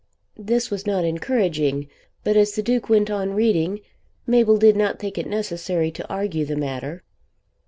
[0.39, 1.87] This was not encouraging,
[2.23, 3.81] but as the Duke went on reading,
[4.25, 7.03] Mabel did not think it necessary to argue the matter.